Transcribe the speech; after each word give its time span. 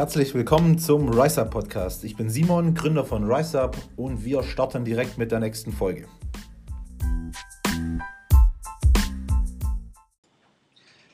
Herzlich 0.00 0.32
willkommen 0.32 0.78
zum 0.78 1.10
RiseUp 1.10 1.50
Podcast. 1.50 2.04
Ich 2.04 2.16
bin 2.16 2.30
Simon, 2.30 2.72
Gründer 2.72 3.04
von 3.04 3.30
RiseUp 3.30 3.76
und 3.96 4.24
wir 4.24 4.42
starten 4.42 4.82
direkt 4.82 5.18
mit 5.18 5.30
der 5.30 5.40
nächsten 5.40 5.72
Folge. 5.72 6.06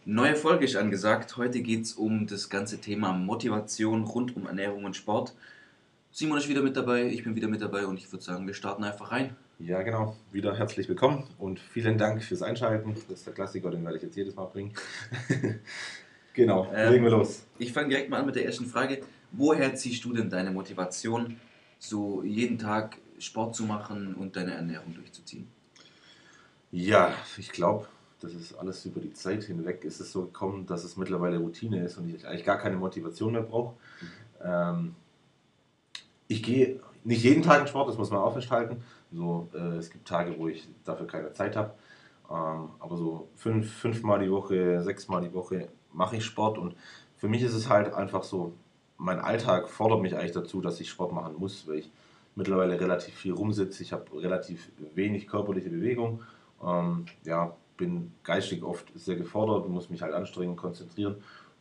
Neue 0.04 0.36
Folge 0.36 0.66
ist 0.66 0.76
angesagt. 0.76 1.36
Heute 1.36 1.62
geht 1.62 1.82
es 1.82 1.94
um 1.94 2.28
das 2.28 2.48
ganze 2.48 2.80
Thema 2.80 3.12
Motivation 3.12 4.04
rund 4.04 4.36
um 4.36 4.46
Ernährung 4.46 4.84
und 4.84 4.94
Sport. 4.94 5.34
Simon 6.12 6.38
ist 6.38 6.48
wieder 6.48 6.62
mit 6.62 6.76
dabei, 6.76 7.06
ich 7.06 7.24
bin 7.24 7.34
wieder 7.34 7.48
mit 7.48 7.62
dabei 7.62 7.86
und 7.86 7.98
ich 7.98 8.12
würde 8.12 8.22
sagen, 8.22 8.46
wir 8.46 8.54
starten 8.54 8.84
einfach 8.84 9.10
rein. 9.10 9.34
Ja, 9.58 9.82
genau. 9.82 10.14
Wieder 10.30 10.56
herzlich 10.56 10.88
willkommen 10.88 11.24
und 11.38 11.58
vielen 11.58 11.98
Dank 11.98 12.22
fürs 12.22 12.42
Einschalten. 12.42 12.94
Das 13.08 13.18
ist 13.18 13.26
der 13.26 13.34
Klassiker, 13.34 13.72
den 13.72 13.82
werde 13.82 13.96
ich 13.96 14.04
jetzt 14.04 14.16
jedes 14.16 14.36
Mal 14.36 14.44
bringen. 14.44 14.74
genau, 16.36 16.72
ähm, 16.72 16.92
legen 16.92 17.04
wir 17.04 17.10
los. 17.10 17.44
Ich 17.58 17.72
fange 17.72 17.88
direkt 17.88 18.08
mal 18.08 18.20
an 18.20 18.26
mit 18.26 18.36
der 18.36 18.44
ersten 18.44 18.66
Frage. 18.66 19.00
Woher 19.32 19.74
ziehst 19.74 20.04
du 20.04 20.12
denn 20.12 20.30
deine 20.30 20.52
Motivation, 20.52 21.40
so 21.80 22.22
jeden 22.22 22.58
Tag 22.58 22.98
Sport 23.18 23.56
zu 23.56 23.64
machen 23.64 24.14
und 24.14 24.36
deine 24.36 24.54
Ernährung 24.54 24.94
durchzuziehen? 24.94 25.48
Ja, 26.70 27.12
ich 27.36 27.50
glaube, 27.50 27.86
das 28.20 28.34
ist 28.34 28.54
alles 28.54 28.84
über 28.84 29.00
die 29.00 29.12
Zeit 29.12 29.44
hinweg 29.44 29.84
ist 29.84 30.00
es 30.00 30.12
so 30.12 30.26
gekommen, 30.26 30.66
dass 30.66 30.84
es 30.84 30.96
mittlerweile 30.96 31.38
Routine 31.38 31.84
ist 31.84 31.98
und 31.98 32.14
ich 32.14 32.26
eigentlich 32.26 32.44
gar 32.44 32.58
keine 32.58 32.76
Motivation 32.76 33.32
mehr 33.32 33.42
brauche. 33.42 33.74
Mhm. 34.00 34.06
Ähm, 34.44 34.94
ich 36.28 36.42
gehe 36.42 36.80
nicht 37.04 37.22
jeden 37.22 37.42
Tag 37.42 37.60
in 37.60 37.66
Sport, 37.66 37.88
das 37.88 37.98
muss 37.98 38.10
man 38.10 38.20
auch 38.20 38.34
festhalten. 38.34 38.82
So, 39.12 39.48
äh, 39.54 39.76
es 39.76 39.90
gibt 39.90 40.08
Tage, 40.08 40.38
wo 40.38 40.48
ich 40.48 40.68
dafür 40.84 41.06
keine 41.06 41.32
Zeit 41.32 41.56
habe. 41.56 41.74
Ähm, 42.28 42.70
aber 42.80 42.96
so 42.96 43.28
fünf, 43.36 43.72
fünfmal 43.72 44.18
die 44.20 44.30
Woche, 44.30 44.82
sechsmal 44.82 45.22
die 45.22 45.32
Woche 45.32 45.68
mache 45.96 46.16
ich 46.16 46.24
Sport 46.24 46.58
und 46.58 46.76
für 47.16 47.28
mich 47.28 47.42
ist 47.42 47.54
es 47.54 47.68
halt 47.68 47.94
einfach 47.94 48.22
so, 48.22 48.52
mein 48.98 49.18
Alltag 49.18 49.68
fordert 49.68 50.00
mich 50.00 50.16
eigentlich 50.16 50.32
dazu, 50.32 50.60
dass 50.60 50.80
ich 50.80 50.88
Sport 50.88 51.12
machen 51.12 51.34
muss, 51.38 51.66
weil 51.66 51.76
ich 51.76 51.90
mittlerweile 52.34 52.78
relativ 52.78 53.14
viel 53.14 53.32
rumsitze. 53.32 53.82
Ich 53.82 53.92
habe 53.92 54.04
relativ 54.20 54.70
wenig 54.94 55.26
körperliche 55.26 55.70
Bewegung. 55.70 56.22
Ähm, 56.64 57.06
ja, 57.24 57.56
bin 57.76 58.12
geistig 58.22 58.62
oft 58.62 58.86
sehr 58.94 59.16
gefordert, 59.16 59.68
muss 59.68 59.90
mich 59.90 60.02
halt 60.02 60.14
anstrengen, 60.14 60.56
konzentrieren. 60.56 61.16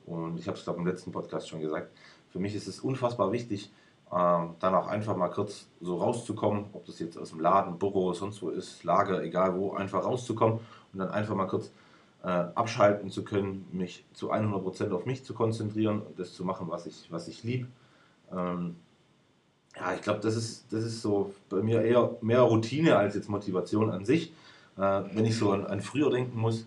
Und 0.05 0.37
ich 0.37 0.47
habe 0.47 0.57
es, 0.57 0.63
glaube 0.63 0.79
im 0.79 0.87
letzten 0.87 1.11
Podcast 1.11 1.49
schon 1.49 1.61
gesagt. 1.61 1.91
Für 2.29 2.39
mich 2.39 2.53
ist 2.55 2.67
es 2.67 2.79
unfassbar 2.79 3.31
wichtig, 3.31 3.71
ähm, 4.11 4.55
dann 4.59 4.75
auch 4.75 4.87
einfach 4.87 5.15
mal 5.15 5.29
kurz 5.29 5.67
so 5.81 5.97
rauszukommen, 5.97 6.65
ob 6.73 6.85
das 6.85 6.99
jetzt 6.99 7.17
aus 7.17 7.29
dem 7.29 7.39
Laden, 7.39 7.79
Büro, 7.79 8.13
sonst 8.13 8.41
wo 8.41 8.49
ist, 8.49 8.83
Lager, 8.83 9.23
egal 9.23 9.57
wo, 9.57 9.73
einfach 9.73 10.03
rauszukommen 10.03 10.59
und 10.93 10.99
dann 10.99 11.09
einfach 11.09 11.35
mal 11.35 11.47
kurz 11.47 11.71
abschalten 12.27 13.09
zu 13.09 13.23
können, 13.23 13.67
mich 13.71 14.03
zu 14.13 14.31
100% 14.31 14.91
auf 14.91 15.05
mich 15.05 15.23
zu 15.23 15.33
konzentrieren 15.33 16.01
und 16.01 16.19
das 16.19 16.33
zu 16.33 16.43
machen, 16.43 16.67
was 16.69 16.85
ich, 16.85 17.07
was 17.09 17.27
ich 17.27 17.43
liebe. 17.43 17.67
Ähm, 18.31 18.75
ja, 19.75 19.93
ich 19.93 20.01
glaube, 20.01 20.21
das 20.21 20.35
ist, 20.35 20.65
das 20.71 20.83
ist 20.83 21.01
so 21.01 21.33
bei 21.49 21.61
mir 21.61 21.81
eher 21.81 22.15
mehr 22.21 22.41
Routine 22.41 22.97
als 22.97 23.15
jetzt 23.15 23.29
Motivation 23.29 23.91
an 23.91 24.05
sich. 24.05 24.31
Äh, 24.77 25.03
wenn 25.13 25.25
ich 25.25 25.37
so 25.37 25.51
an, 25.51 25.65
an 25.65 25.81
früher 25.81 26.09
denken 26.09 26.39
muss, 26.39 26.65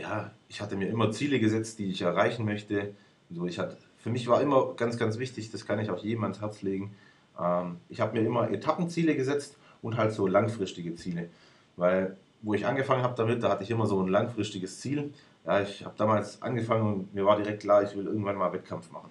ja, 0.00 0.30
ich 0.48 0.60
hatte 0.60 0.76
mir 0.76 0.88
immer 0.88 1.12
Ziele 1.12 1.38
gesetzt, 1.38 1.78
die 1.78 1.90
ich 1.90 2.02
erreichen 2.02 2.44
möchte. 2.44 2.94
So, 3.30 3.46
ich 3.46 3.58
hatte 3.58 3.76
für 4.02 4.10
mich 4.10 4.26
war 4.26 4.42
immer 4.42 4.74
ganz, 4.74 4.98
ganz 4.98 5.18
wichtig, 5.18 5.52
das 5.52 5.64
kann 5.64 5.78
ich 5.78 5.88
auch 5.88 6.02
jedem 6.02 6.24
ans 6.24 6.40
Herz 6.40 6.62
legen. 6.62 6.92
Ähm, 7.40 7.76
ich 7.88 8.00
habe 8.00 8.18
mir 8.18 8.26
immer 8.26 8.50
Etappenziele 8.50 9.14
gesetzt 9.14 9.56
und 9.80 9.96
halt 9.96 10.12
so 10.12 10.26
langfristige 10.26 10.96
Ziele. 10.96 11.28
Weil, 11.76 12.16
wo 12.42 12.54
ich 12.54 12.66
angefangen 12.66 13.02
habe 13.02 13.14
damit, 13.16 13.42
da 13.42 13.50
hatte 13.50 13.62
ich 13.62 13.70
immer 13.70 13.86
so 13.86 14.00
ein 14.00 14.08
langfristiges 14.08 14.80
Ziel. 14.80 15.12
Ja, 15.46 15.60
ich 15.60 15.84
habe 15.84 15.94
damals 15.96 16.40
angefangen 16.42 16.92
und 16.92 17.14
mir 17.14 17.24
war 17.24 17.36
direkt 17.36 17.62
klar, 17.62 17.82
ich 17.82 17.96
will 17.96 18.06
irgendwann 18.06 18.36
mal 18.36 18.52
Wettkampf 18.52 18.90
machen. 18.90 19.08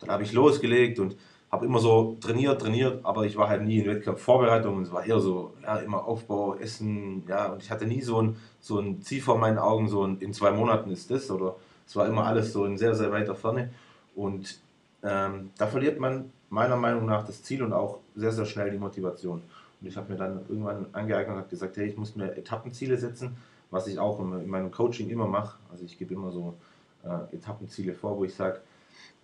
Dann 0.00 0.10
habe 0.10 0.22
ich 0.22 0.32
losgelegt 0.32 0.98
und 0.98 1.16
habe 1.50 1.66
immer 1.66 1.80
so 1.80 2.16
trainiert, 2.20 2.60
trainiert, 2.60 3.04
aber 3.04 3.24
ich 3.26 3.36
war 3.36 3.48
halt 3.48 3.62
nie 3.62 3.80
in 3.80 3.86
Wettkampfvorbereitung. 3.86 4.82
Es 4.82 4.90
war 4.90 5.04
eher 5.04 5.20
so, 5.20 5.52
ja, 5.62 5.76
immer 5.76 6.04
Aufbau, 6.06 6.54
Essen, 6.54 7.24
ja, 7.28 7.52
und 7.52 7.62
ich 7.62 7.70
hatte 7.70 7.86
nie 7.86 8.00
so 8.00 8.22
ein, 8.22 8.36
so 8.60 8.78
ein 8.78 9.02
Ziel 9.02 9.20
vor 9.20 9.38
meinen 9.38 9.58
Augen, 9.58 9.88
so 9.88 10.06
ein, 10.06 10.18
in 10.20 10.32
zwei 10.32 10.50
Monaten 10.50 10.90
ist 10.90 11.10
das, 11.10 11.30
oder 11.30 11.56
es 11.86 11.94
war 11.94 12.06
immer 12.06 12.24
alles 12.24 12.52
so 12.52 12.64
in 12.64 12.78
sehr, 12.78 12.94
sehr 12.94 13.12
weiter 13.12 13.34
Ferne. 13.34 13.70
Und 14.14 14.60
ähm, 15.02 15.50
da 15.58 15.66
verliert 15.66 16.00
man 16.00 16.32
meiner 16.48 16.76
Meinung 16.76 17.06
nach 17.06 17.26
das 17.26 17.42
Ziel 17.42 17.62
und 17.62 17.72
auch 17.72 17.98
sehr, 18.14 18.32
sehr 18.32 18.46
schnell 18.46 18.70
die 18.70 18.78
Motivation. 18.78 19.42
Und 19.82 19.88
ich 19.88 19.96
habe 19.96 20.12
mir 20.12 20.18
dann 20.18 20.40
irgendwann 20.48 20.86
angeeignet 20.92 21.36
und 21.36 21.50
gesagt, 21.50 21.76
hey, 21.76 21.88
ich 21.88 21.96
muss 21.96 22.14
mir 22.14 22.36
Etappenziele 22.36 22.96
setzen, 22.96 23.36
was 23.70 23.88
ich 23.88 23.98
auch 23.98 24.20
in 24.20 24.48
meinem 24.48 24.70
Coaching 24.70 25.10
immer 25.10 25.26
mache. 25.26 25.58
Also 25.70 25.84
ich 25.84 25.98
gebe 25.98 26.14
immer 26.14 26.30
so 26.30 26.54
äh, 27.02 27.34
Etappenziele 27.34 27.92
vor, 27.92 28.16
wo 28.16 28.24
ich 28.24 28.34
sage, 28.34 28.60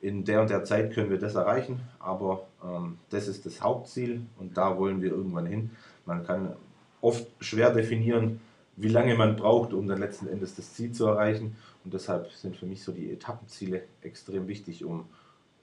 in 0.00 0.24
der 0.24 0.40
und 0.40 0.50
der 0.50 0.64
Zeit 0.64 0.92
können 0.92 1.10
wir 1.10 1.18
das 1.18 1.34
erreichen, 1.34 1.80
aber 1.98 2.46
ähm, 2.64 2.98
das 3.10 3.28
ist 3.28 3.46
das 3.46 3.60
Hauptziel 3.60 4.22
und 4.38 4.56
da 4.56 4.78
wollen 4.78 5.00
wir 5.00 5.10
irgendwann 5.10 5.46
hin. 5.46 5.70
Man 6.06 6.24
kann 6.24 6.54
oft 7.00 7.26
schwer 7.40 7.70
definieren, 7.72 8.40
wie 8.76 8.88
lange 8.88 9.14
man 9.16 9.36
braucht, 9.36 9.72
um 9.72 9.86
dann 9.88 9.98
letzten 9.98 10.28
Endes 10.28 10.54
das 10.54 10.74
Ziel 10.74 10.92
zu 10.92 11.06
erreichen. 11.06 11.56
Und 11.84 11.94
deshalb 11.94 12.30
sind 12.32 12.56
für 12.56 12.66
mich 12.66 12.82
so 12.82 12.92
die 12.92 13.10
Etappenziele 13.10 13.82
extrem 14.02 14.46
wichtig, 14.46 14.84
um, 14.84 15.06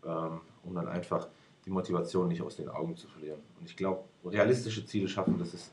ähm, 0.06 0.42
um 0.64 0.76
dann 0.76 0.88
einfach 0.88 1.28
die 1.66 1.72
Motivation 1.72 2.28
nicht 2.28 2.42
aus 2.42 2.58
den 2.58 2.70
Augen 2.70 2.96
zu 2.96 3.08
verlieren. 3.08 3.40
Und 3.60 3.70
ich 3.70 3.76
glaube, 3.76 4.04
realistische 4.24 4.86
Ziele 4.86 5.08
schaffen, 5.08 5.38
das 5.40 5.54
ist 5.54 5.72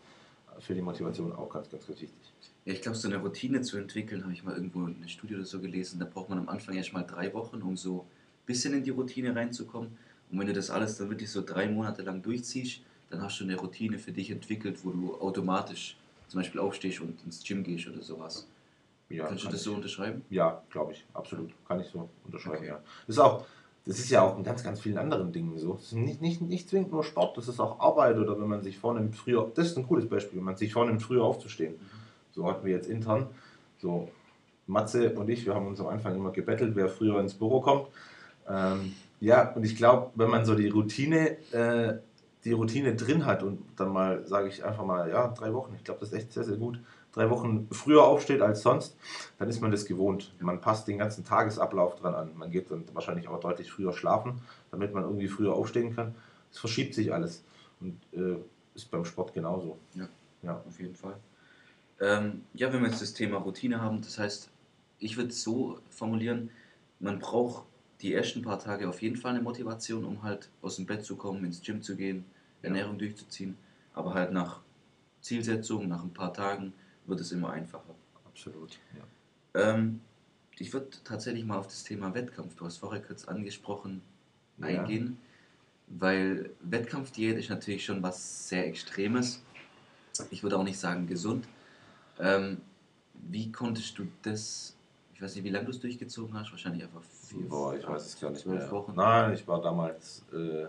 für 0.61 0.75
die 0.75 0.83
Motivation 0.83 1.33
auch 1.33 1.49
ganz, 1.49 1.71
ganz, 1.71 1.87
ganz 1.87 2.01
wichtig. 2.01 2.33
Ja, 2.65 2.73
ich 2.73 2.83
glaube, 2.83 2.97
so 2.97 3.09
eine 3.09 3.19
Routine 3.19 3.61
zu 3.63 3.77
entwickeln, 3.77 4.23
habe 4.23 4.33
ich 4.33 4.45
mal 4.45 4.55
irgendwo 4.55 4.87
in 4.87 4.97
einer 4.97 5.09
Studie 5.09 5.35
oder 5.35 5.45
so 5.45 5.61
gelesen, 5.61 5.99
da 5.99 6.07
braucht 6.07 6.29
man 6.29 6.39
am 6.39 6.49
Anfang 6.49 6.77
erst 6.77 6.93
mal 6.93 7.03
drei 7.03 7.33
Wochen, 7.35 7.61
um 7.63 7.77
so 7.77 8.01
ein 8.01 8.47
bisschen 8.47 8.75
in 8.75 8.85
die 8.85 8.91
Routine 8.91 9.35
reinzukommen. 9.35 9.97
Und 10.31 10.39
wenn 10.39 10.47
du 10.47 10.53
das 10.53 10.71
alles 10.71 10.97
dann 10.97 11.11
wirklich 11.11 11.31
so 11.31 11.43
drei 11.43 11.69
Monate 11.69 12.03
lang 12.03 12.23
durchziehst, 12.23 12.81
dann 13.11 13.21
hast 13.21 13.41
du 13.41 13.45
eine 13.45 13.57
Routine 13.57 13.99
für 13.99 14.13
dich 14.13 14.31
entwickelt, 14.31 14.85
wo 14.85 14.91
du 14.91 15.15
automatisch 15.17 15.97
zum 16.29 16.41
Beispiel 16.41 16.61
aufstehst 16.61 17.01
und 17.01 17.23
ins 17.25 17.43
Gym 17.45 17.63
gehst 17.63 17.89
oder 17.89 18.01
sowas. 18.01 18.47
Ja, 19.11 19.27
Kannst 19.27 19.45
du 19.45 19.49
das 19.49 19.63
so 19.63 19.75
unterschreiben? 19.75 20.23
Ja, 20.31 20.63
glaube 20.71 20.93
ich, 20.93 21.05
absolut. 21.13 21.53
Kann 21.69 21.81
ich 21.81 21.89
so 21.89 22.09
unterschreiben, 22.25 22.59
okay. 22.59 22.69
ja. 22.69 22.83
Das 23.07 23.17
ist 23.17 23.19
auch, 23.19 23.45
das 23.85 23.99
ist 23.99 24.11
ja 24.11 24.23
auch 24.23 24.37
in 24.37 24.45
ganz, 24.45 24.63
ganz 24.63 24.81
vielen 24.81 24.99
anderen 24.99 25.33
Dingen 25.33 25.59
so. 25.59 25.75
Es 25.75 25.87
ist 25.87 25.93
nicht, 25.95 26.21
nicht, 26.21 26.41
nicht 26.41 26.69
zwingend 26.69 26.93
nur 26.93 27.03
Sport, 27.03 27.37
das 27.37 27.49
ist 27.49 27.61
auch 27.61 27.81
Arbeit 27.81 28.17
oder 28.17 28.41
wenn 28.41 28.49
man 28.49 28.63
sich 28.63 28.79
vornimmt, 28.79 29.17
früher, 29.17 29.51
das 29.55 29.69
ist 29.69 29.79
ein 29.79 29.87
cooles 29.87 30.09
Beispiel, 30.09 30.39
wenn 30.39 30.45
man 30.45 30.57
sich 30.57 30.73
vornimmt, 30.73 31.03
früher 31.03 31.25
aufzustehen. 31.25 31.75
So 32.33 32.49
hatten 32.49 32.65
wir 32.65 32.73
jetzt 32.73 32.89
intern, 32.89 33.27
so 33.79 34.09
Matze 34.67 35.15
und 35.15 35.29
ich, 35.29 35.45
wir 35.45 35.55
haben 35.55 35.67
uns 35.67 35.81
am 35.81 35.89
Anfang 35.89 36.15
immer 36.15 36.31
gebettelt, 36.31 36.77
wer 36.77 36.89
früher 36.89 37.21
ins 37.21 37.35
Büro 37.35 37.61
kommt. 37.61 37.89
Ähm, 38.49 38.95
ja, 39.21 39.53
und 39.53 39.65
ich 39.65 39.77
glaube, 39.77 40.11
wenn 40.15 40.31
man 40.31 40.45
so 40.45 40.55
die 40.55 40.69
Routine 40.69 41.37
äh, 41.53 41.99
die 42.45 42.53
Routine 42.53 42.95
drin 42.97 43.25
hat 43.25 43.43
und 43.43 43.63
dann 43.77 43.93
mal, 43.93 44.27
sage 44.27 44.49
ich 44.49 44.65
einfach 44.65 44.85
mal, 44.85 45.09
ja, 45.09 45.29
drei 45.29 45.53
Wochen, 45.55 45.75
ich 45.77 45.85
glaube, 45.85 46.01
das 46.01 46.11
ist 46.11 46.19
echt 46.19 46.33
sehr, 46.33 46.45
sehr 46.45 46.57
gut, 46.57 46.81
drei 47.13 47.31
Wochen 47.31 47.69
früher 47.71 48.05
aufsteht 48.05 48.41
als 48.41 48.63
sonst, 48.63 48.97
dann 49.39 49.49
ist 49.49 49.61
man 49.61 49.71
das 49.71 49.85
gewohnt. 49.85 50.33
Man 50.41 50.61
passt 50.61 50.89
den 50.89 50.99
ganzen 50.99 51.25
Tagesablauf 51.25 51.97
dran 51.97 52.15
an. 52.15 52.31
Man 52.37 52.51
geht 52.51 52.71
dann 52.71 52.85
wahrscheinlich 52.93 53.29
auch 53.29 53.41
deutlich 53.41 53.71
früher 53.71 53.93
schlafen, 53.93 54.41
damit 54.71 54.95
man 54.95 55.05
irgendwie 55.05 55.29
früher 55.29 55.55
aufstehen 55.55 55.95
kann. 55.95 56.15
Es 56.51 56.59
verschiebt 56.59 56.95
sich 56.95 57.13
alles 57.13 57.45
und 57.81 57.99
äh, 58.13 58.37
ist 58.75 58.91
beim 58.91 59.05
Sport 59.05 59.35
genauso. 59.35 59.79
Ja, 59.95 60.09
ja. 60.43 60.63
auf 60.67 60.81
jeden 60.81 60.95
Fall. 60.97 61.17
Ähm, 62.01 62.43
ja, 62.55 62.73
wenn 62.73 62.81
wir 62.81 62.89
jetzt 62.89 63.03
das 63.03 63.15
Thema 63.15 63.39
Routine 63.39 63.81
haben, 63.81 64.01
das 64.01 64.19
heißt, 64.19 64.51
ich 64.99 65.17
würde 65.17 65.31
es 65.31 65.43
so 65.43 65.79
formulieren, 65.91 66.51
man 67.01 67.19
braucht 67.19 67.65
die 68.01 68.15
ersten 68.15 68.43
paar 68.43 68.59
Tage 68.59 68.89
auf 68.89 69.03
jeden 69.03 69.17
Fall 69.17 69.33
eine 69.33 69.43
Motivation, 69.43 70.05
um 70.05 70.23
halt 70.23 70.49
aus 70.63 70.77
dem 70.77 70.87
Bett 70.87 71.05
zu 71.05 71.17
kommen, 71.17 71.45
ins 71.45 71.63
Gym 71.63 71.83
zu 71.83 71.95
gehen, 71.97 72.25
Ernährung 72.63 72.95
ja. 72.95 72.99
durchzuziehen. 73.01 73.57
Aber 73.95 74.15
halt 74.15 74.33
nach 74.33 74.61
Zielsetzung, 75.21 75.89
nach 75.89 76.03
ein 76.03 76.13
paar 76.13 76.33
Tagen 76.33 76.73
wird 77.07 77.21
es 77.21 77.33
immer 77.33 77.51
einfacher. 77.51 77.95
Absolut, 78.25 78.79
ja. 78.97 79.73
Ähm, 79.75 80.01
ich 80.59 80.73
würde 80.73 80.89
tatsächlich 81.05 81.45
mal 81.45 81.59
auf 81.59 81.67
das 81.67 81.85
Thema 81.85 82.15
Wettkampf, 82.15 82.55
du 82.57 82.65
hast 82.65 82.79
vorher 82.79 83.03
kurz 83.03 83.27
angesprochen, 83.27 84.03
ja. 84.59 84.67
eingehen, 84.67 85.19
weil 85.89 86.51
Wettkampfdiät 86.61 87.37
ist 87.37 87.51
natürlich 87.51 87.85
schon 87.85 88.03
was 88.03 88.49
sehr 88.49 88.67
Extremes. 88.67 89.43
Ich 90.31 90.43
würde 90.43 90.59
auch 90.59 90.65
nicht 90.65 90.79
sagen 90.79 91.07
gesund. 91.07 91.47
Ähm, 92.19 92.59
wie 93.15 93.51
konntest 93.51 93.99
du 93.99 94.07
das 94.23 94.77
ich 95.23 95.27
weiß 95.27 95.37
nicht, 95.37 95.45
wie 95.45 95.51
lange 95.51 95.67
du 95.67 95.71
es 95.71 95.79
durchgezogen 95.79 96.37
hast, 96.37 96.51
wahrscheinlich 96.51 96.83
einfach 96.83 97.01
vier, 97.01 97.49
Boah, 97.49 97.77
ich 97.77 97.87
weiß 97.87 98.07
es 98.07 98.21
gar 98.21 98.33
nicht 98.33 98.45
mehr. 98.45 98.69
Wochen. 98.73 98.93
Nein, 98.97 99.35
ich 99.35 99.47
war 99.47 99.63
damals, 99.63 100.25
äh, 100.33 100.67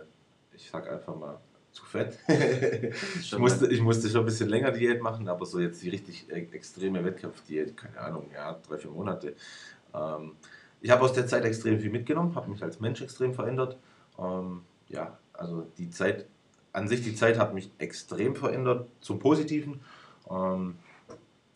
ich 0.53 0.69
sag 0.69 0.87
einfach 0.87 1.15
mal, 1.15 1.39
zu 1.73 1.83
fett. 1.85 2.17
ich, 3.19 3.37
musste, 3.37 3.67
ich 3.67 3.81
musste 3.81 4.07
schon 4.09 4.21
ein 4.21 4.25
bisschen 4.25 4.47
länger 4.47 4.71
Diät 4.71 5.01
machen, 5.01 5.27
aber 5.27 5.45
so 5.45 5.59
jetzt 5.59 5.81
die 5.81 5.89
richtig 5.89 6.29
e-, 6.29 6.47
extreme 6.51 7.03
Wettkampfdiät, 7.03 7.75
keine 7.75 7.99
Ahnung, 7.99 8.29
ja, 8.33 8.53
drei, 8.67 8.77
vier 8.77 8.91
Monate. 8.91 9.35
Ähm, 9.93 10.33
ich 10.81 10.91
habe 10.91 11.01
aus 11.01 11.13
der 11.13 11.27
Zeit 11.27 11.43
extrem 11.45 11.79
viel 11.79 11.91
mitgenommen, 11.91 12.35
habe 12.35 12.51
mich 12.51 12.61
als 12.61 12.79
Mensch 12.79 13.01
extrem 13.01 13.33
verändert. 13.33 13.77
Ähm, 14.19 14.61
ja, 14.87 15.17
also 15.33 15.67
die 15.77 15.89
Zeit, 15.89 16.27
an 16.71 16.87
sich 16.87 17.01
die 17.01 17.15
Zeit 17.15 17.39
hat 17.39 17.53
mich 17.53 17.71
extrem 17.79 18.35
verändert, 18.35 18.87
zum 19.01 19.19
Positiven. 19.19 19.81
Ähm, 20.29 20.75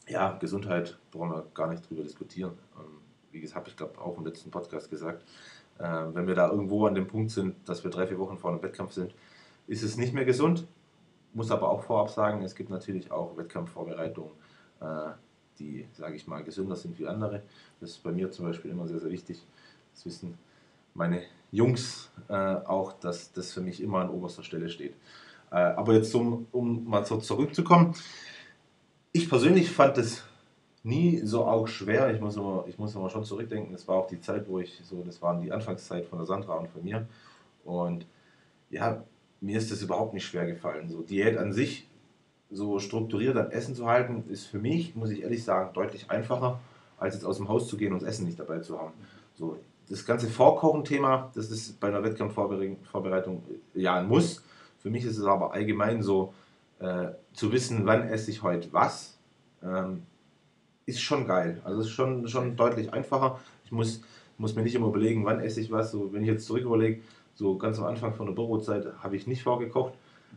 ja, 0.07 0.37
Gesundheit 0.39 0.97
brauchen 1.11 1.29
wir 1.29 1.45
gar 1.53 1.67
nicht 1.67 1.87
drüber 1.87 2.03
diskutieren. 2.03 2.53
Ähm, 2.77 3.01
wie 3.31 3.41
gesagt, 3.41 3.57
habe 3.57 3.69
ich 3.69 3.77
glaube 3.77 3.99
auch 3.99 4.17
im 4.17 4.25
letzten 4.25 4.49
Podcast 4.49 4.89
gesagt. 4.89 5.23
Äh, 5.77 5.83
wenn 6.13 6.25
wir 6.25 6.33
da 6.33 6.49
irgendwo 6.49 6.87
an 6.87 6.95
dem 6.95 7.07
Punkt 7.07 7.29
sind, 7.31 7.55
dass 7.69 7.83
wir 7.83 7.91
drei, 7.91 8.07
vier 8.07 8.17
Wochen 8.17 8.37
vor 8.37 8.51
einem 8.51 8.63
Wettkampf 8.63 8.93
sind, 8.93 9.13
ist 9.67 9.83
es 9.83 9.97
nicht 9.97 10.13
mehr 10.13 10.25
gesund. 10.25 10.65
Muss 11.33 11.51
aber 11.51 11.69
auch 11.69 11.83
vorab 11.83 12.09
sagen, 12.09 12.41
es 12.41 12.55
gibt 12.55 12.69
natürlich 12.69 13.11
auch 13.11 13.37
Wettkampfvorbereitungen, 13.37 14.31
äh, 14.81 15.11
die, 15.59 15.87
sage 15.93 16.15
ich 16.15 16.27
mal, 16.27 16.43
gesünder 16.43 16.75
sind 16.75 16.97
wie 16.99 17.07
andere. 17.07 17.43
Das 17.79 17.91
ist 17.91 18.03
bei 18.03 18.11
mir 18.11 18.31
zum 18.31 18.45
Beispiel 18.45 18.71
immer 18.71 18.87
sehr, 18.87 18.99
sehr 18.99 19.11
wichtig. 19.11 19.45
Das 19.93 20.05
wissen 20.05 20.37
meine 20.93 21.21
Jungs 21.51 22.11
äh, 22.27 22.33
auch, 22.33 22.93
dass 22.93 23.31
das 23.31 23.53
für 23.53 23.61
mich 23.61 23.81
immer 23.81 23.99
an 23.99 24.09
oberster 24.09 24.43
Stelle 24.43 24.69
steht. 24.69 24.95
Äh, 25.51 25.55
aber 25.55 25.93
jetzt, 25.93 26.13
um, 26.15 26.47
um 26.51 26.85
mal 26.85 27.05
so 27.05 27.17
zurückzukommen, 27.17 27.93
ich 29.11 29.29
persönlich 29.29 29.71
fand 29.71 29.97
es 29.97 30.23
nie 30.83 31.21
so 31.23 31.45
auch 31.45 31.67
schwer. 31.67 32.13
Ich 32.13 32.19
muss 32.19 32.35
immer, 32.35 32.65
ich 32.67 32.77
muss 32.77 32.95
immer 32.95 33.09
schon 33.09 33.23
zurückdenken. 33.23 33.71
Das 33.73 33.87
war 33.87 33.95
auch 33.97 34.07
die 34.07 34.19
Zeit, 34.19 34.47
wo 34.47 34.59
ich 34.59 34.81
so, 34.83 35.03
das 35.03 35.21
waren 35.21 35.41
die 35.41 35.51
Anfangszeit 35.51 36.05
von 36.05 36.19
der 36.19 36.25
Sandra 36.25 36.55
und 36.55 36.69
von 36.69 36.83
mir. 36.83 37.07
Und 37.63 38.05
ja, 38.69 39.03
mir 39.41 39.57
ist 39.57 39.71
das 39.71 39.81
überhaupt 39.81 40.13
nicht 40.13 40.25
schwer 40.25 40.45
gefallen. 40.45 40.89
So 40.89 41.01
Diät 41.01 41.37
an 41.37 41.53
sich, 41.53 41.87
so 42.49 42.79
strukturiert 42.79 43.37
an 43.37 43.51
Essen 43.51 43.75
zu 43.75 43.87
halten, 43.87 44.23
ist 44.29 44.45
für 44.45 44.59
mich, 44.59 44.95
muss 44.95 45.09
ich 45.09 45.21
ehrlich 45.21 45.43
sagen, 45.43 45.73
deutlich 45.73 46.09
einfacher, 46.09 46.59
als 46.97 47.15
jetzt 47.15 47.25
aus 47.25 47.37
dem 47.37 47.47
Haus 47.47 47.67
zu 47.67 47.77
gehen 47.77 47.93
und 47.93 48.01
das 48.01 48.09
Essen 48.09 48.25
nicht 48.25 48.39
dabei 48.39 48.59
zu 48.59 48.79
haben. 48.79 48.93
So, 49.35 49.57
das 49.89 50.05
ganze 50.05 50.27
Vorkochen-Thema, 50.27 51.31
das 51.35 51.51
ist 51.51 51.79
bei 51.79 51.87
einer 51.87 52.03
Wettkampfvorbereitung 52.03 53.43
ja 53.73 53.95
ein 53.95 54.07
Muss. 54.07 54.43
Für 54.79 54.89
mich 54.89 55.05
ist 55.05 55.17
es 55.17 55.25
aber 55.25 55.53
allgemein 55.53 56.01
so, 56.01 56.33
äh, 56.79 57.09
zu 57.33 57.51
wissen, 57.51 57.85
wann 57.85 58.07
esse 58.07 58.31
ich 58.31 58.43
heute 58.43 58.71
was, 58.71 59.17
ähm, 59.63 60.03
ist 60.85 61.01
schon 61.01 61.27
geil. 61.27 61.61
Also 61.63 61.81
ist 61.81 61.89
schon, 61.89 62.27
schon 62.27 62.55
deutlich 62.55 62.93
einfacher. 62.93 63.39
Ich 63.65 63.71
muss, 63.71 64.01
muss 64.37 64.55
mir 64.55 64.63
nicht 64.63 64.75
immer 64.75 64.87
überlegen, 64.87 65.25
wann 65.25 65.39
esse 65.39 65.59
ich 65.59 65.71
was. 65.71 65.91
So, 65.91 66.13
wenn 66.13 66.21
ich 66.21 66.27
jetzt 66.27 66.45
zurück 66.45 66.63
überlege, 66.63 67.01
so 67.37 67.55
ganz 67.55 67.77
am 67.77 67.85
Anfang 67.85 68.13
von 68.13 68.25
der 68.25 68.33
Bürozeit 68.33 68.87
habe 68.99 69.15
ich 69.15 69.27
nicht 69.27 69.43
vorgekocht. 69.43 69.93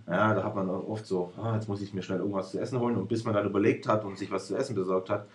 Ja, 0.06 0.35
da 0.35 0.44
hat 0.44 0.55
man 0.55 0.69
oft 0.69 1.06
so, 1.06 1.32
ah, 1.38 1.55
jetzt 1.55 1.67
muss 1.67 1.81
ich 1.81 1.94
mir 1.94 2.02
schnell 2.02 2.19
irgendwas 2.19 2.50
zu 2.50 2.61
essen 2.61 2.79
holen. 2.79 2.97
Und 2.97 3.08
bis 3.08 3.25
man 3.25 3.35
dann 3.35 3.47
überlegt 3.47 3.88
hat 3.88 4.05
und 4.05 4.19
sich 4.19 4.31
was 4.31 4.49
zu 4.49 4.56
essen 4.56 4.75
besorgt 4.75 5.08
hat, 5.08 5.26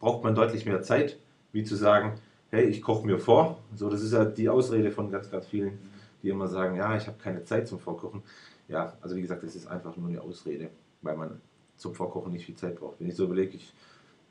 braucht 0.00 0.24
man 0.24 0.34
deutlich 0.34 0.66
mehr 0.66 0.82
Zeit, 0.82 1.18
wie 1.52 1.62
zu 1.62 1.76
sagen, 1.76 2.14
hey, 2.50 2.64
ich 2.64 2.82
koche 2.82 3.06
mir 3.06 3.18
vor. 3.18 3.58
So, 3.74 3.88
das 3.88 4.02
ist 4.02 4.12
ja 4.12 4.24
die 4.24 4.48
Ausrede 4.48 4.90
von 4.90 5.10
ganz, 5.10 5.30
ganz 5.30 5.46
vielen, 5.46 5.78
die 6.22 6.28
immer 6.28 6.48
sagen, 6.48 6.76
ja, 6.76 6.96
ich 6.96 7.06
habe 7.06 7.18
keine 7.18 7.44
Zeit 7.44 7.68
zum 7.68 7.78
Vorkochen. 7.78 8.22
Ja, 8.66 8.94
also 9.00 9.14
wie 9.14 9.22
gesagt, 9.22 9.44
das 9.44 9.54
ist 9.54 9.68
einfach 9.68 9.96
nur 9.96 10.08
eine 10.08 10.20
Ausrede, 10.20 10.70
weil 11.02 11.16
man 11.16 11.40
zum 11.76 11.94
Vorkochen 11.94 12.32
nicht 12.32 12.46
viel 12.46 12.56
Zeit 12.56 12.76
braucht. 12.80 12.98
Wenn 12.98 13.08
ich 13.08 13.16
so 13.16 13.24
überlege, 13.24 13.56
ich 13.56 13.72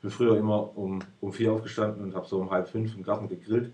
bin 0.02 0.10
früher 0.10 0.36
immer 0.36 0.76
um, 0.76 0.98
um 1.22 1.32
vier 1.32 1.52
aufgestanden 1.52 2.02
und 2.04 2.14
habe 2.14 2.26
so 2.26 2.38
um 2.38 2.50
halb 2.50 2.68
fünf 2.68 2.94
im 2.94 3.02
Garten 3.02 3.28
gegrillt. 3.28 3.72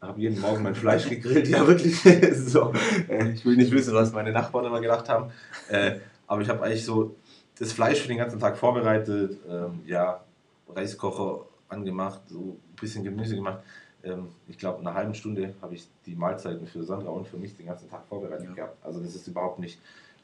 Habe 0.00 0.20
jeden 0.20 0.40
Morgen 0.40 0.62
mein 0.62 0.74
Fleisch 0.74 1.08
gegrillt. 1.08 1.48
Ja, 1.48 1.66
wirklich. 1.66 2.00
so. 2.34 2.72
Äh, 3.08 3.32
ich 3.32 3.44
will 3.44 3.56
nicht 3.56 3.70
wissen, 3.70 3.94
was 3.94 4.12
meine 4.12 4.32
Nachbarn 4.32 4.64
immer 4.64 4.80
gedacht 4.80 5.08
haben. 5.08 5.30
Äh, 5.68 5.96
aber 6.26 6.40
ich 6.42 6.48
habe 6.48 6.62
eigentlich 6.62 6.84
so 6.84 7.16
das 7.58 7.72
Fleisch 7.72 8.00
für 8.00 8.08
den 8.08 8.16
ganzen 8.16 8.40
Tag 8.40 8.56
vorbereitet. 8.56 9.38
Ähm, 9.48 9.80
ja, 9.86 10.24
Reiskocher 10.68 11.44
angemacht, 11.68 12.22
so 12.28 12.38
ein 12.38 12.76
bisschen 12.80 13.04
Gemüse 13.04 13.36
gemacht. 13.36 13.60
Ähm, 14.02 14.28
ich 14.48 14.58
glaube, 14.58 14.80
in 14.80 14.86
einer 14.86 14.96
halben 14.96 15.14
Stunde 15.14 15.54
habe 15.60 15.74
ich 15.74 15.86
die 16.06 16.14
Mahlzeiten 16.14 16.66
für 16.66 16.82
Sandra 16.82 17.10
und 17.10 17.26
für 17.26 17.36
mich 17.36 17.56
den 17.56 17.66
ganzen 17.66 17.90
Tag 17.90 18.06
vorbereitet 18.08 18.48
ja. 18.48 18.54
gehabt. 18.54 18.84
Also 18.84 19.00
das 19.00 19.14
ist 19.14 19.28
überhaupt 19.28 19.58
nicht, 19.58 19.78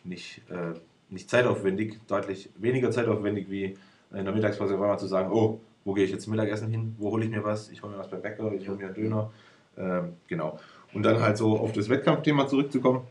nicht, 0.05 0.41
äh, 0.51 0.79
nicht 1.11 1.29
zeitaufwendig, 1.29 2.01
deutlich 2.07 2.51
weniger 2.57 2.91
zeitaufwendig 2.91 3.51
wie 3.51 3.77
in 4.13 4.25
der 4.25 4.33
Mittagspause 4.33 4.79
war 4.79 4.89
mal 4.89 4.99
zu 4.99 5.07
sagen, 5.07 5.31
oh, 5.33 5.61
wo 5.85 5.93
gehe 5.93 6.05
ich 6.05 6.11
jetzt 6.11 6.27
Mittagessen 6.27 6.71
hin, 6.71 6.95
wo 6.99 7.11
hole 7.11 7.25
ich 7.25 7.31
mir 7.31 7.45
was, 7.45 7.71
ich 7.71 7.83
hole 7.83 7.93
mir 7.93 7.99
was 7.99 8.09
beim 8.09 8.23
Bäcker, 8.23 8.53
ich 8.53 8.69
hole 8.69 8.79
mir 8.79 8.87
einen 8.87 8.95
Döner. 8.95 9.31
Ähm, 9.77 10.15
genau. 10.27 10.59
Und 10.93 11.03
dann 11.03 11.21
halt 11.21 11.37
so 11.37 11.59
auf 11.59 11.73
das 11.73 11.89
Wettkampfthema 11.89 12.47
zurückzukommen. 12.47 13.07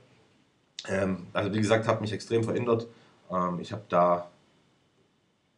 Ähm, 0.87 1.27
also 1.33 1.53
wie 1.53 1.59
gesagt, 1.59 1.87
hat 1.87 2.01
mich 2.01 2.13
extrem 2.13 2.43
verändert. 2.43 2.87
Ähm, 3.31 3.59
ich 3.59 3.71
habe 3.71 3.83
da 3.89 4.29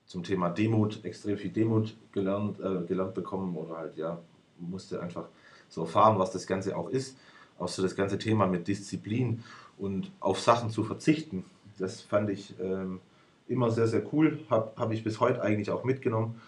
zum 0.05 0.23
Thema 0.23 0.49
Demut 0.49 1.03
extrem 1.03 1.37
viel 1.37 1.51
Demut 1.51 1.95
gelernt, 2.11 2.59
äh, 2.59 2.85
gelernt 2.85 3.13
bekommen 3.13 3.55
oder 3.57 3.77
halt 3.77 3.97
ja, 3.97 4.19
musste 4.57 5.01
einfach 5.01 5.25
so 5.69 5.81
erfahren, 5.81 6.17
was 6.17 6.31
das 6.31 6.47
Ganze 6.47 6.75
auch 6.77 6.89
ist. 6.89 7.17
Auch 7.59 7.67
so 7.67 7.81
das 7.81 7.95
ganze 7.95 8.17
Thema 8.17 8.45
mit 8.45 8.67
Disziplin 8.67 9.43
und 9.77 10.11
auf 10.19 10.39
Sachen 10.39 10.69
zu 10.69 10.83
verzichten. 10.83 11.43
Das 11.77 12.01
fand 12.01 12.29
ich 12.29 12.55
ähm, 12.59 13.01
immer 13.47 13.69
sehr, 13.71 13.87
sehr 13.87 14.01
cool. 14.13 14.39
Habe 14.49 14.71
hab 14.77 14.91
ich 14.91 15.03
bis 15.03 15.19
heute 15.19 15.41
eigentlich 15.41 15.71
auch 15.71 15.83
mitgenommen. 15.83 16.39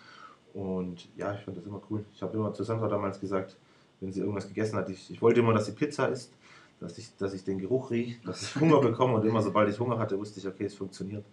Und 0.54 1.08
ja, 1.16 1.34
ich 1.34 1.42
fand 1.42 1.58
das 1.58 1.66
immer 1.66 1.82
cool. 1.90 2.06
Ich 2.14 2.22
habe 2.22 2.38
immer 2.38 2.54
zu 2.54 2.64
Sandra 2.64 2.88
damals 2.88 3.20
gesagt, 3.20 3.58
wenn 4.02 4.12
sie 4.12 4.22
irgendwas 4.22 4.48
gegessen 4.48 4.78
hat, 4.78 4.90
ich, 4.90 5.12
ich 5.12 5.22
wollte 5.22 5.40
immer, 5.40 5.54
dass 5.54 5.66
sie 5.66 5.74
Pizza 5.74 6.08
isst, 6.08 6.34
dass 6.80 6.98
ich, 6.98 7.16
dass 7.18 7.34
ich 7.34 7.44
den 7.44 7.60
Geruch 7.60 7.92
rieche, 7.92 8.20
dass 8.26 8.42
ich 8.42 8.56
Hunger 8.56 8.80
bekomme 8.80 9.16
und 9.16 9.26
immer 9.26 9.42
sobald 9.42 9.70
ich 9.70 9.80
Hunger 9.80 10.00
hatte, 10.00 10.18
wusste 10.18 10.40
ich, 10.40 10.48
okay, 10.48 10.66
es 10.66 10.76
funktioniert. 10.76 11.26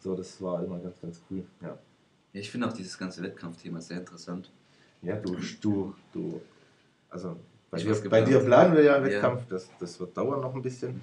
So, 0.00 0.14
das 0.14 0.40
war 0.40 0.62
immer 0.64 0.78
ganz, 0.78 1.00
ganz 1.00 1.20
cool. 1.30 1.44
Ja, 1.60 1.78
ja 2.32 2.40
ich 2.40 2.50
finde 2.50 2.68
auch 2.68 2.72
dieses 2.72 2.96
ganze 2.96 3.22
Wettkampfthema 3.22 3.80
sehr 3.80 3.98
interessant. 3.98 4.50
Ja, 5.02 5.16
du, 5.16 5.36
du, 5.60 5.94
du, 6.12 6.40
also 7.10 7.36
bei, 7.70 7.78
dir, 7.78 8.08
bei 8.08 8.22
dir, 8.22 8.40
planen 8.40 8.74
wir 8.74 8.82
ja 8.82 8.96
einen 8.96 9.04
Wettkampf, 9.04 9.42
ja. 9.42 9.46
Das, 9.50 9.68
das 9.78 10.00
wird 10.00 10.16
dauern 10.16 10.40
noch 10.40 10.54
ein 10.54 10.62
bisschen. 10.62 10.94
Mhm. 10.94 11.00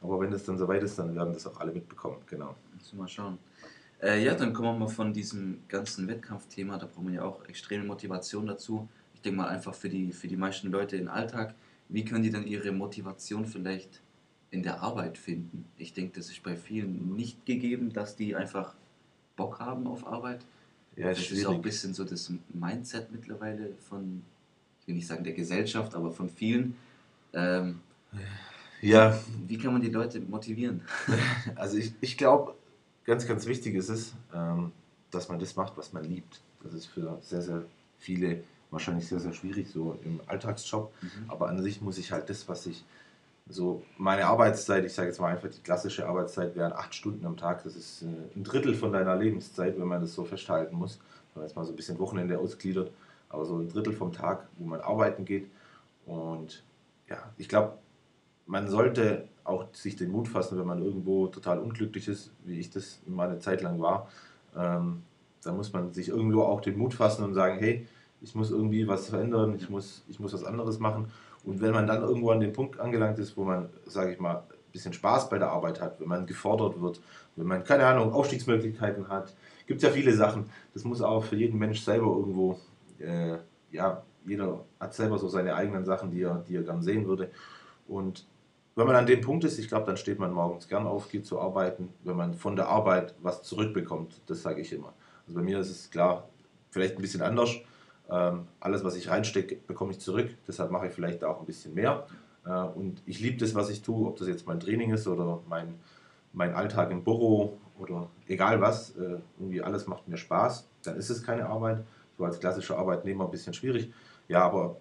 Aber 0.00 0.20
wenn 0.20 0.32
es 0.32 0.44
dann 0.44 0.58
soweit 0.58 0.82
ist, 0.82 0.98
dann 0.98 1.14
werden 1.14 1.32
das 1.32 1.46
auch 1.46 1.58
alle 1.60 1.72
mitbekommen, 1.72 2.18
genau. 2.26 2.54
mal 2.96 3.08
schauen. 3.08 3.38
Äh, 4.00 4.24
ja, 4.24 4.34
dann 4.34 4.52
kommen 4.52 4.68
wir 4.68 4.86
mal 4.86 4.88
von 4.88 5.12
diesem 5.12 5.62
ganzen 5.66 6.06
Wettkampfthema, 6.06 6.78
da 6.78 6.86
brauchen 6.86 7.08
wir 7.08 7.14
ja 7.14 7.22
auch 7.24 7.44
extreme 7.46 7.84
Motivation 7.84 8.46
dazu. 8.46 8.88
Ich 9.18 9.22
denke 9.22 9.38
mal 9.38 9.48
einfach 9.48 9.74
für 9.74 9.88
die, 9.88 10.12
für 10.12 10.28
die 10.28 10.36
meisten 10.36 10.70
Leute 10.70 10.96
im 10.96 11.08
Alltag, 11.08 11.56
wie 11.88 12.04
können 12.04 12.22
die 12.22 12.30
dann 12.30 12.46
ihre 12.46 12.70
Motivation 12.70 13.46
vielleicht 13.46 14.00
in 14.52 14.62
der 14.62 14.80
Arbeit 14.80 15.18
finden? 15.18 15.64
Ich 15.76 15.92
denke, 15.92 16.20
das 16.20 16.30
ist 16.30 16.40
bei 16.44 16.54
vielen 16.54 17.16
nicht 17.16 17.44
gegeben, 17.44 17.92
dass 17.92 18.14
die 18.14 18.36
einfach 18.36 18.74
Bock 19.34 19.58
haben 19.58 19.88
auf 19.88 20.06
Arbeit. 20.06 20.44
Ja, 20.94 21.08
das 21.08 21.24
schwierig. 21.24 21.42
ist 21.42 21.46
auch 21.46 21.54
ein 21.54 21.62
bisschen 21.62 21.94
so 21.94 22.04
das 22.04 22.32
Mindset 22.54 23.10
mittlerweile 23.10 23.74
von, 23.88 24.22
ich 24.82 24.86
will 24.86 24.94
nicht 24.94 25.08
sagen 25.08 25.24
der 25.24 25.32
Gesellschaft, 25.32 25.96
aber 25.96 26.12
von 26.12 26.28
vielen. 26.28 26.76
Ähm, 27.32 27.80
ja. 28.80 29.20
Wie 29.48 29.58
kann 29.58 29.72
man 29.72 29.82
die 29.82 29.90
Leute 29.90 30.20
motivieren? 30.20 30.82
Also 31.56 31.76
ich, 31.76 31.92
ich 32.00 32.16
glaube, 32.16 32.54
ganz, 33.04 33.26
ganz 33.26 33.46
wichtig 33.46 33.74
ist 33.74 33.88
es, 33.88 34.14
ähm, 34.32 34.70
dass 35.10 35.28
man 35.28 35.40
das 35.40 35.56
macht, 35.56 35.76
was 35.76 35.92
man 35.92 36.04
liebt. 36.04 36.40
Das 36.62 36.72
ist 36.72 36.86
für 36.86 37.18
sehr, 37.20 37.42
sehr 37.42 37.64
viele 37.98 38.44
wahrscheinlich 38.70 39.08
sehr, 39.08 39.20
sehr 39.20 39.32
schwierig, 39.32 39.68
so 39.70 39.98
im 40.04 40.20
Alltagsjob. 40.26 40.92
Mhm. 41.00 41.08
Aber 41.28 41.48
an 41.48 41.62
sich 41.62 41.80
muss 41.80 41.98
ich 41.98 42.12
halt 42.12 42.28
das, 42.28 42.48
was 42.48 42.66
ich, 42.66 42.84
so 43.48 43.82
meine 43.96 44.26
Arbeitszeit, 44.26 44.84
ich 44.84 44.92
sage 44.92 45.08
jetzt 45.08 45.20
mal 45.20 45.32
einfach 45.34 45.48
die 45.48 45.60
klassische 45.60 46.06
Arbeitszeit 46.06 46.54
wären 46.54 46.72
acht 46.72 46.94
Stunden 46.94 47.24
am 47.24 47.36
Tag. 47.36 47.64
Das 47.64 47.76
ist 47.76 48.02
äh, 48.02 48.06
ein 48.36 48.44
Drittel 48.44 48.74
von 48.74 48.92
deiner 48.92 49.16
Lebenszeit, 49.16 49.78
wenn 49.78 49.88
man 49.88 50.02
das 50.02 50.12
so 50.12 50.24
festhalten 50.24 50.76
muss. 50.76 50.98
Wenn 51.32 51.40
man 51.40 51.48
jetzt 51.48 51.56
mal 51.56 51.64
so 51.64 51.72
ein 51.72 51.76
bisschen 51.76 51.98
Wochenende 51.98 52.38
ausgliedert, 52.38 52.90
aber 53.30 53.46
so 53.46 53.56
ein 53.56 53.68
Drittel 53.68 53.94
vom 53.94 54.12
Tag, 54.12 54.46
wo 54.58 54.66
man 54.66 54.80
arbeiten 54.80 55.24
geht. 55.24 55.48
Und 56.04 56.62
ja, 57.08 57.16
ich 57.38 57.48
glaube, 57.48 57.78
man 58.46 58.68
sollte 58.68 59.28
auch 59.44 59.66
sich 59.72 59.96
den 59.96 60.10
Mut 60.10 60.28
fassen, 60.28 60.58
wenn 60.58 60.66
man 60.66 60.82
irgendwo 60.82 61.26
total 61.28 61.58
unglücklich 61.58 62.08
ist, 62.08 62.30
wie 62.44 62.58
ich 62.58 62.70
das 62.70 63.00
mal 63.06 63.28
eine 63.28 63.38
Zeit 63.38 63.62
lang 63.62 63.80
war. 63.80 64.08
Ähm, 64.56 65.02
da 65.42 65.52
muss 65.52 65.72
man 65.72 65.92
sich 65.94 66.08
irgendwo 66.08 66.42
auch 66.42 66.60
den 66.60 66.76
Mut 66.76 66.94
fassen 66.94 67.24
und 67.24 67.34
sagen, 67.34 67.58
hey, 67.58 67.86
ich 68.20 68.34
muss 68.34 68.50
irgendwie 68.50 68.86
was 68.88 69.08
verändern, 69.08 69.54
ich 69.56 69.68
muss, 69.68 70.04
ich 70.08 70.20
muss 70.20 70.32
was 70.32 70.44
anderes 70.44 70.78
machen. 70.78 71.10
Und 71.44 71.60
wenn 71.60 71.72
man 71.72 71.86
dann 71.86 72.02
irgendwo 72.02 72.30
an 72.30 72.40
den 72.40 72.52
Punkt 72.52 72.80
angelangt 72.80 73.18
ist, 73.18 73.36
wo 73.36 73.44
man, 73.44 73.68
sage 73.86 74.12
ich 74.12 74.18
mal, 74.18 74.36
ein 74.36 74.72
bisschen 74.72 74.92
Spaß 74.92 75.30
bei 75.30 75.38
der 75.38 75.50
Arbeit 75.50 75.80
hat, 75.80 76.00
wenn 76.00 76.08
man 76.08 76.26
gefordert 76.26 76.80
wird, 76.80 77.00
wenn 77.36 77.46
man, 77.46 77.64
keine 77.64 77.86
Ahnung, 77.86 78.12
Aufstiegsmöglichkeiten 78.12 79.08
hat, 79.08 79.34
gibt 79.66 79.82
es 79.82 79.88
ja 79.88 79.94
viele 79.94 80.12
Sachen. 80.12 80.50
Das 80.74 80.84
muss 80.84 81.00
auch 81.00 81.24
für 81.24 81.36
jeden 81.36 81.58
Mensch 81.58 81.80
selber 81.80 82.06
irgendwo, 82.06 82.58
äh, 82.98 83.38
ja, 83.70 84.02
jeder 84.26 84.64
hat 84.80 84.94
selber 84.94 85.18
so 85.18 85.28
seine 85.28 85.54
eigenen 85.54 85.84
Sachen, 85.84 86.10
die 86.10 86.22
er, 86.22 86.44
die 86.48 86.56
er 86.56 86.62
gern 86.62 86.82
sehen 86.82 87.06
würde. 87.06 87.30
Und 87.86 88.26
wenn 88.74 88.86
man 88.86 88.96
an 88.96 89.06
dem 89.06 89.20
Punkt 89.20 89.44
ist, 89.44 89.58
ich 89.58 89.68
glaube, 89.68 89.86
dann 89.86 89.96
steht 89.96 90.18
man 90.18 90.32
morgens 90.32 90.68
gern 90.68 90.86
auf, 90.86 91.08
geht 91.08 91.26
zu 91.26 91.40
arbeiten, 91.40 91.88
wenn 92.04 92.16
man 92.16 92.34
von 92.34 92.56
der 92.56 92.68
Arbeit 92.68 93.14
was 93.22 93.42
zurückbekommt. 93.42 94.20
Das 94.26 94.42
sage 94.42 94.60
ich 94.60 94.72
immer. 94.72 94.92
Also 95.26 95.38
bei 95.38 95.44
mir 95.44 95.58
ist 95.58 95.70
es 95.70 95.90
klar, 95.90 96.28
vielleicht 96.70 96.96
ein 96.96 97.02
bisschen 97.02 97.22
anders. 97.22 97.50
Ähm, 98.10 98.46
alles, 98.60 98.84
was 98.84 98.96
ich 98.96 99.08
reinstecke, 99.10 99.56
bekomme 99.66 99.90
ich 99.92 100.00
zurück. 100.00 100.30
Deshalb 100.46 100.70
mache 100.70 100.86
ich 100.86 100.92
vielleicht 100.92 101.24
auch 101.24 101.40
ein 101.40 101.46
bisschen 101.46 101.74
mehr. 101.74 102.06
Äh, 102.46 102.50
und 102.50 103.02
ich 103.06 103.20
liebe 103.20 103.36
das, 103.36 103.54
was 103.54 103.68
ich 103.70 103.82
tue, 103.82 104.06
ob 104.06 104.16
das 104.16 104.28
jetzt 104.28 104.46
mein 104.46 104.60
Training 104.60 104.92
ist 104.92 105.06
oder 105.06 105.40
mein, 105.48 105.74
mein 106.32 106.54
Alltag 106.54 106.90
im 106.90 107.04
Büro 107.04 107.58
oder 107.78 108.08
egal 108.26 108.60
was. 108.60 108.96
Äh, 108.96 109.18
irgendwie 109.38 109.62
alles 109.62 109.86
macht 109.86 110.08
mir 110.08 110.16
Spaß. 110.16 110.66
Dann 110.84 110.96
ist 110.96 111.10
es 111.10 111.22
keine 111.22 111.46
Arbeit. 111.46 111.84
So 112.16 112.24
als 112.24 112.40
klassischer 112.40 112.78
Arbeitnehmer 112.78 113.24
ein 113.24 113.30
bisschen 113.30 113.54
schwierig. 113.54 113.92
Ja, 114.26 114.42
aber 114.44 114.76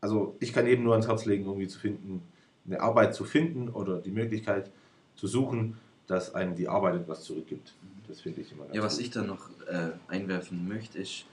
also 0.00 0.36
ich 0.40 0.52
kann 0.52 0.66
eben 0.66 0.84
nur 0.84 0.92
ans 0.92 1.08
Herz 1.08 1.26
legen, 1.26 1.44
irgendwie 1.44 1.68
zu 1.68 1.78
finden, 1.78 2.22
eine 2.66 2.80
Arbeit 2.80 3.14
zu 3.14 3.24
finden 3.24 3.68
oder 3.68 4.00
die 4.00 4.10
Möglichkeit 4.10 4.70
zu 5.16 5.26
suchen, 5.26 5.76
dass 6.06 6.34
einem 6.34 6.54
die 6.54 6.68
Arbeit 6.68 6.94
etwas 6.94 7.22
zurückgibt. 7.24 7.74
Das 8.08 8.20
finde 8.20 8.40
ich 8.40 8.52
immer 8.52 8.64
ganz 8.64 8.76
Ja, 8.76 8.82
was 8.82 8.96
gut. 8.96 9.04
ich 9.06 9.10
da 9.10 9.22
noch 9.22 9.50
äh, 9.68 9.90
einwerfen 10.08 10.66
möchte, 10.66 10.98
ist, 10.98 11.26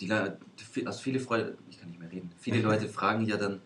die, 0.00 0.10
also 0.12 1.00
viele 1.00 1.20
Freunde, 1.20 1.56
ich 1.68 1.78
kann 1.78 1.90
nicht 1.90 2.00
mehr 2.00 2.10
reden, 2.10 2.30
viele 2.38 2.60
Leute 2.60 2.88
fragen 2.88 3.24
ja 3.26 3.36
dann, 3.36 3.60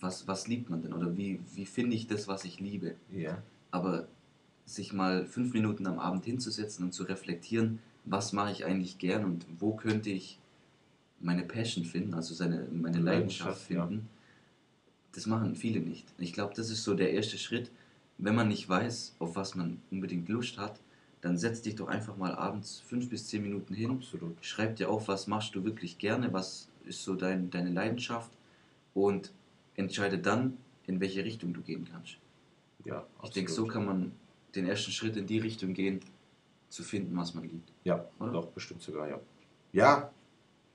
was, 0.00 0.26
was 0.26 0.48
liebt 0.48 0.70
man 0.70 0.82
denn 0.82 0.92
oder 0.92 1.16
wie, 1.16 1.40
wie 1.54 1.66
finde 1.66 1.96
ich 1.96 2.06
das, 2.06 2.28
was 2.28 2.44
ich 2.44 2.60
liebe. 2.60 2.94
Ja. 3.10 3.42
Aber 3.70 4.08
sich 4.66 4.92
mal 4.92 5.26
fünf 5.26 5.52
Minuten 5.52 5.86
am 5.86 5.98
Abend 5.98 6.24
hinzusetzen 6.24 6.84
und 6.84 6.92
zu 6.92 7.04
reflektieren, 7.04 7.80
was 8.04 8.32
mache 8.32 8.52
ich 8.52 8.64
eigentlich 8.64 8.98
gern 8.98 9.24
und 9.24 9.46
wo 9.58 9.74
könnte 9.74 10.10
ich 10.10 10.38
meine 11.20 11.42
Passion 11.42 11.84
finden, 11.84 12.14
also 12.14 12.34
seine, 12.34 12.66
meine 12.70 12.98
Leidenschaft, 12.98 13.70
Leidenschaft, 13.70 13.88
finden, 13.88 14.08
das 15.12 15.26
machen 15.26 15.54
viele 15.54 15.80
nicht. 15.80 16.06
Ich 16.18 16.32
glaube, 16.32 16.54
das 16.54 16.70
ist 16.70 16.84
so 16.84 16.94
der 16.94 17.12
erste 17.12 17.38
Schritt. 17.38 17.70
Wenn 18.18 18.34
man 18.34 18.48
nicht 18.48 18.68
weiß, 18.68 19.16
auf 19.18 19.36
was 19.36 19.54
man 19.54 19.80
unbedingt 19.90 20.28
Lust 20.28 20.58
hat, 20.58 20.80
dann 21.24 21.38
setz 21.38 21.62
dich 21.62 21.74
doch 21.74 21.88
einfach 21.88 22.18
mal 22.18 22.34
abends 22.34 22.80
fünf 22.86 23.08
bis 23.08 23.28
zehn 23.28 23.42
Minuten 23.42 23.72
hin, 23.72 23.90
Absolut. 23.92 24.36
schreib 24.42 24.76
dir 24.76 24.90
auf, 24.90 25.08
was 25.08 25.26
machst 25.26 25.54
du 25.54 25.64
wirklich 25.64 25.96
gerne, 25.96 26.30
was 26.34 26.68
ist 26.84 27.02
so 27.02 27.14
dein, 27.14 27.50
deine 27.50 27.70
Leidenschaft 27.70 28.30
und 28.92 29.32
entscheide 29.74 30.18
dann, 30.18 30.58
in 30.86 31.00
welche 31.00 31.24
Richtung 31.24 31.54
du 31.54 31.62
gehen 31.62 31.88
kannst. 31.90 32.18
Ja, 32.84 33.06
Ich 33.22 33.30
denke, 33.30 33.50
so 33.50 33.66
kann 33.66 33.86
man 33.86 34.12
den 34.54 34.66
ersten 34.66 34.90
Schritt 34.90 35.16
in 35.16 35.26
die 35.26 35.38
Richtung 35.38 35.72
gehen, 35.72 36.00
zu 36.68 36.82
finden, 36.82 37.16
was 37.16 37.34
man 37.34 37.44
liebt. 37.44 37.72
Ja, 37.84 38.04
Oder? 38.18 38.32
doch, 38.32 38.46
bestimmt 38.48 38.82
sogar, 38.82 39.08
ja. 39.08 39.18
Ja, 39.72 40.10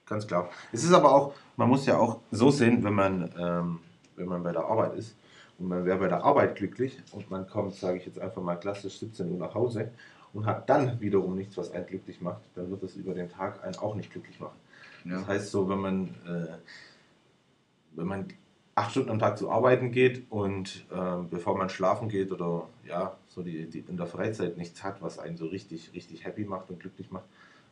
ganz 0.08 0.26
klar. 0.26 0.50
Es 0.72 0.84
ist 0.84 0.94
aber 0.94 1.14
auch, 1.14 1.36
man 1.58 1.70
muss 1.70 1.86
ja 1.86 1.98
auch 1.98 2.22
so 2.32 2.50
sehen, 2.50 2.84
wenn 2.84 2.94
man, 2.96 3.32
ähm, 3.38 3.80
wenn 4.16 4.28
man 4.28 4.42
bei 4.42 4.52
der 4.52 4.64
Arbeit 4.64 4.96
ist 4.96 5.16
und 5.60 5.68
man 5.68 5.86
wäre 5.86 6.00
bei 6.00 6.08
der 6.08 6.24
Arbeit 6.24 6.56
glücklich 6.56 6.98
und 7.12 7.30
man 7.30 7.48
kommt, 7.48 7.76
sage 7.76 8.00
ich 8.00 8.06
jetzt 8.08 8.18
einfach 8.18 8.42
mal 8.42 8.56
klassisch 8.56 8.98
17 8.98 9.32
Uhr 9.32 9.38
nach 9.38 9.54
Hause 9.54 9.92
und 10.34 10.46
hat 10.46 10.70
dann 10.70 11.00
wiederum 11.00 11.36
nichts, 11.36 11.58
was 11.58 11.72
einen 11.72 11.86
glücklich 11.86 12.22
macht, 12.22 12.42
dann 12.56 12.70
wird 12.70 12.84
das 12.84 12.96
über 12.96 13.14
den 13.14 13.30
Tag 13.30 13.64
einen 13.64 13.76
auch 13.78 13.96
nicht 13.96 14.12
glücklich 14.12 14.40
machen. 14.40 14.58
Das 15.06 15.28
heißt 15.28 15.52
so, 15.52 15.70
wenn 15.70 15.80
man, 15.80 16.08
äh, 16.28 16.58
wenn 17.96 18.08
man 18.08 18.28
acht 18.76 18.92
Stunden 18.92 19.10
am 19.10 19.20
Tag 19.20 19.38
zu 19.38 19.50
arbeiten 19.50 19.92
geht 19.92 20.24
und 20.30 20.86
ähm, 20.94 21.30
bevor 21.30 21.58
man 21.58 21.70
schlafen 21.70 22.10
geht 22.10 22.32
oder 22.32 22.68
ja, 22.88 23.18
so 23.28 23.42
die, 23.42 23.66
die 23.70 23.80
in 23.80 23.98
der 23.98 24.08
Freizeit 24.08 24.58
nichts 24.58 24.84
hat, 24.84 25.02
was 25.02 25.20
einen 25.20 25.38
so 25.38 25.48
richtig, 25.48 25.92
richtig 25.94 26.26
happy 26.26 26.46
macht 26.46 26.70
und 26.70 26.80
glücklich 26.80 27.12
macht. 27.12 27.26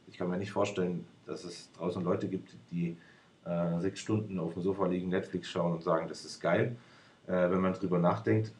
Ich 0.07 0.17
kann 0.17 0.29
mir 0.29 0.37
nicht 0.37 0.51
vorstellen, 0.51 1.05
dass 1.25 1.43
es 1.43 1.71
draußen 1.73 2.03
Leute 2.03 2.27
gibt, 2.27 2.55
die 2.71 2.97
äh, 3.45 3.79
sechs 3.79 3.99
Stunden 3.99 4.39
auf 4.39 4.53
dem 4.53 4.63
Sofa 4.63 4.87
liegen, 4.87 5.09
Netflix 5.09 5.49
schauen 5.49 5.73
und 5.73 5.83
sagen, 5.83 6.07
das 6.07 6.25
ist 6.25 6.39
geil. 6.39 6.75
Äh, 7.27 7.51
wenn 7.51 7.61
man 7.61 7.73
drüber 7.73 7.99
nachdenkt, 7.99 8.47
äh, 8.47 8.51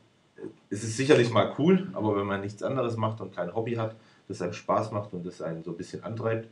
es 0.70 0.84
ist 0.84 0.98
sicherlich 0.98 1.32
mal 1.32 1.54
cool, 1.58 1.90
aber 1.94 2.16
wenn 2.16 2.26
man 2.26 2.42
nichts 2.42 2.64
anderes 2.64 2.98
macht 2.98 3.22
und 3.22 3.36
kein 3.36 3.54
Hobby 3.54 3.76
hat, 3.76 3.96
das 4.28 4.42
einem 4.42 4.54
Spaß 4.54 4.92
macht 4.92 5.14
und 5.14 5.26
das 5.26 5.42
einen 5.42 5.64
so 5.64 5.72
ein 5.72 5.78
bisschen 5.78 6.04
antreibt, 6.04 6.48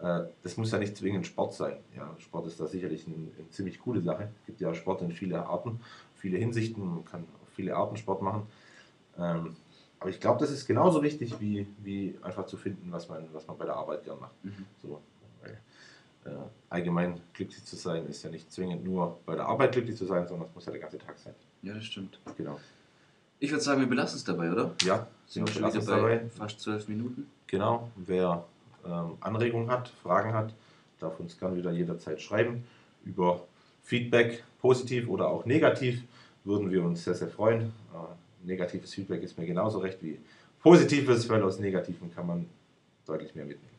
äh, 0.00 0.24
das 0.42 0.56
muss 0.56 0.72
ja 0.72 0.78
nicht 0.78 0.96
zwingend 0.96 1.26
Sport 1.26 1.54
sein. 1.54 1.76
Ja, 1.96 2.14
Sport 2.18 2.46
ist 2.46 2.60
da 2.60 2.66
sicherlich 2.66 3.06
eine, 3.06 3.16
eine 3.16 3.50
ziemlich 3.50 3.80
coole 3.80 4.00
Sache. 4.00 4.30
Es 4.40 4.46
gibt 4.46 4.60
ja 4.60 4.74
Sport 4.74 5.02
in 5.02 5.12
viele 5.12 5.46
Arten, 5.46 5.80
viele 6.16 6.38
Hinsichten. 6.38 6.86
Man 6.86 7.04
kann 7.04 7.24
viele 7.54 7.76
Arten 7.76 7.96
Sport 7.96 8.22
machen. 8.22 8.42
Ähm, 9.18 9.56
aber 9.98 10.10
ich 10.10 10.18
glaube, 10.18 10.40
das 10.40 10.50
ist 10.50 10.66
genauso 10.66 11.02
wichtig, 11.02 11.40
wie, 11.40 11.66
wie 11.82 12.18
einfach 12.22 12.46
zu 12.46 12.56
finden, 12.56 12.90
was 12.90 13.08
man, 13.08 13.28
was 13.32 13.46
man 13.46 13.58
bei 13.58 13.66
der 13.66 13.76
Arbeit 13.76 14.04
gern 14.04 14.18
macht. 14.18 14.44
Mhm. 14.44 14.64
So, 14.80 15.02
weil, 15.42 15.60
äh, 16.24 16.38
allgemein 16.70 17.20
glücklich 17.34 17.62
zu 17.64 17.76
sein 17.76 18.06
ist 18.06 18.22
ja 18.22 18.30
nicht 18.30 18.50
zwingend 18.50 18.82
nur 18.82 19.20
bei 19.26 19.34
der 19.34 19.46
Arbeit 19.46 19.72
glücklich 19.72 19.96
zu 19.96 20.06
sein, 20.06 20.26
sondern 20.26 20.48
es 20.48 20.54
muss 20.54 20.64
ja 20.64 20.72
der 20.72 20.80
ganze 20.80 20.98
Tag 20.98 21.18
sein. 21.18 21.34
Ja, 21.62 21.74
das 21.74 21.84
stimmt. 21.84 22.18
Genau. 22.38 22.58
Ich 23.42 23.50
würde 23.50 23.64
sagen, 23.64 23.80
wir 23.80 23.88
belassen 23.88 24.18
es 24.18 24.24
dabei, 24.24 24.52
oder? 24.52 24.74
Ja, 24.82 25.06
Sind 25.26 25.46
wir 25.46 25.52
schon 25.54 25.72
wieder 25.72 25.80
bei 25.84 25.96
dabei. 25.96 26.28
fast 26.28 26.60
zwölf 26.60 26.86
Minuten? 26.88 27.26
Genau, 27.46 27.90
wer 27.96 28.44
ähm, 28.84 29.16
Anregungen 29.20 29.70
hat, 29.70 29.88
Fragen 30.02 30.34
hat, 30.34 30.52
darf 30.98 31.18
uns 31.18 31.38
gerne 31.38 31.56
wieder 31.56 31.72
jederzeit 31.72 32.20
schreiben. 32.20 32.64
Über 33.04 33.46
Feedback, 33.82 34.44
positiv 34.60 35.08
oder 35.08 35.28
auch 35.28 35.46
negativ, 35.46 36.02
würden 36.44 36.70
wir 36.70 36.84
uns 36.84 37.02
sehr, 37.02 37.14
sehr 37.14 37.28
freuen. 37.28 37.62
Äh, 37.94 38.46
negatives 38.46 38.92
Feedback 38.92 39.22
ist 39.22 39.38
mir 39.38 39.46
genauso 39.46 39.78
recht 39.78 40.02
wie 40.02 40.18
positives, 40.62 41.26
weil 41.30 41.42
aus 41.42 41.58
Negativen 41.58 42.14
kann 42.14 42.26
man 42.26 42.46
deutlich 43.06 43.34
mehr 43.34 43.46
mitnehmen. 43.46 43.74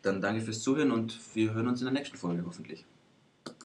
Dann 0.00 0.22
danke 0.22 0.40
fürs 0.40 0.62
Zuhören 0.62 0.90
und 0.90 1.18
wir 1.34 1.52
hören 1.52 1.68
uns 1.68 1.80
in 1.80 1.86
der 1.86 1.94
nächsten 1.94 2.16
Folge 2.16 2.42
hoffentlich. 2.46 2.84